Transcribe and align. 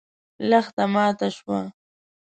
لښته 0.49 0.83
ماته 0.93 1.27
شوه. 1.35 1.59